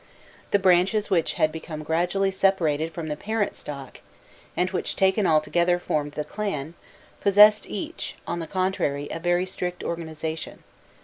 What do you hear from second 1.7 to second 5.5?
gradually separated from the parent stock, and which, taken all